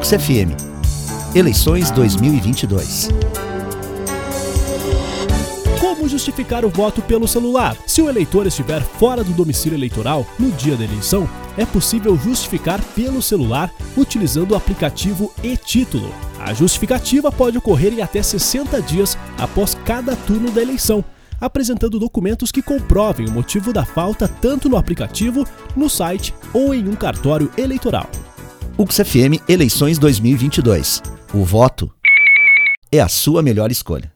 [0.00, 0.56] Ux FM.
[1.34, 3.10] Eleições 2022.
[5.78, 7.76] Como justificar o voto pelo celular?
[7.86, 11.28] Se o eleitor estiver fora do domicílio eleitoral no dia da eleição,
[11.58, 16.10] é possível justificar pelo celular utilizando o aplicativo e-Título.
[16.38, 21.04] A justificativa pode ocorrer em até 60 dias após cada turno da eleição,
[21.38, 25.46] apresentando documentos que comprovem o motivo da falta tanto no aplicativo,
[25.76, 28.08] no site ou em um cartório eleitoral.
[28.80, 31.02] Ux FM Eleições 2022.
[31.34, 31.92] O voto
[32.90, 34.10] é a sua melhor escolha.